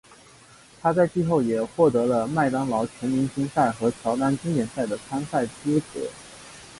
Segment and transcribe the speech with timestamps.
[0.81, 6.09] 他在季后也获得了麦当劳全明星赛和乔丹经典赛的参赛资格。